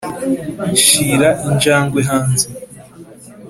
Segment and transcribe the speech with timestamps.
[0.83, 2.47] shira injangwe hanze